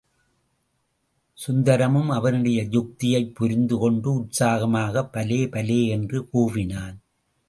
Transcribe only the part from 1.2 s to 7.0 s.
சுந்தரமும் அவனுடைய யுக்தியைப் புரிந்து கொண்டு உற்சாகமாகப் பலே, பலே என்று கூவினான்.